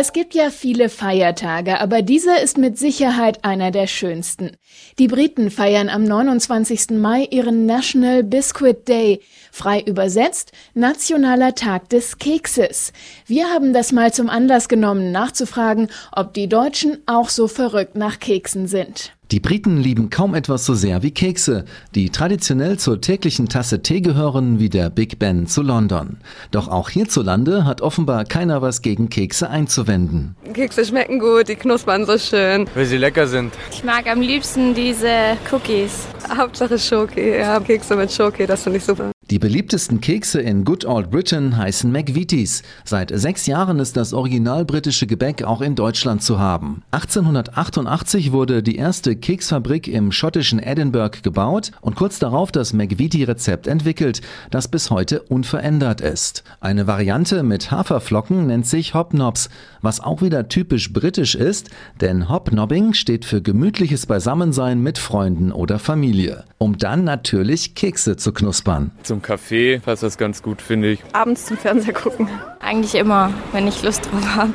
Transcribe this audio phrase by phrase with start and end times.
[0.00, 4.52] Es gibt ja viele Feiertage, aber dieser ist mit Sicherheit einer der schönsten.
[5.00, 6.90] Die Briten feiern am 29.
[6.90, 9.18] Mai ihren National Biscuit Day,
[9.50, 12.92] frei übersetzt Nationaler Tag des Kekses.
[13.26, 18.20] Wir haben das mal zum Anlass genommen, nachzufragen, ob die Deutschen auch so verrückt nach
[18.20, 19.17] Keksen sind.
[19.30, 24.00] Die Briten lieben kaum etwas so sehr wie Kekse, die traditionell zur täglichen Tasse Tee
[24.00, 26.16] gehören wie der Big Ben zu London.
[26.50, 30.34] Doch auch hierzulande hat offenbar keiner was gegen Kekse einzuwenden.
[30.54, 32.70] Kekse schmecken gut, die knuspern so schön.
[32.74, 33.52] Weil sie lecker sind.
[33.70, 36.06] Ich mag am liebsten diese Cookies.
[36.34, 39.10] Hauptsache Schoki, ja, Kekse mit Schoki, das finde ich super.
[39.30, 42.62] Die beliebtesten Kekse in Good Old Britain heißen McVitie's.
[42.86, 46.82] Seit sechs Jahren ist das original britische Gebäck auch in Deutschland zu haben.
[46.92, 54.22] 1888 wurde die erste Keksfabrik im schottischen Edinburgh gebaut und kurz darauf das McVitie-Rezept entwickelt,
[54.50, 56.42] das bis heute unverändert ist.
[56.60, 59.50] Eine Variante mit Haferflocken nennt sich Hobnobs,
[59.82, 61.68] was auch wieder typisch britisch ist,
[62.00, 68.32] denn Hobnobbing steht für gemütliches Beisammensein mit Freunden oder Familie, um dann natürlich Kekse zu
[68.32, 68.92] knuspern.
[69.02, 71.02] Zum zum Kaffee passt das ganz gut, finde ich.
[71.12, 72.28] Abends zum Fernseher gucken.
[72.60, 74.52] Eigentlich immer, wenn ich Lust drauf habe.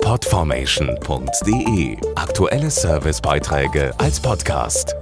[0.00, 4.94] Podformation.de Aktuelle Servicebeiträge als Podcast.